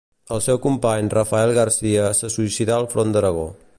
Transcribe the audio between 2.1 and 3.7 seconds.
se suïcidà al front d'Aragó.